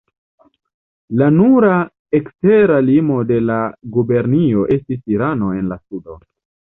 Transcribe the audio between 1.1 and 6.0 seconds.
La nura ekstera limo de la gubernio estis Irano, en la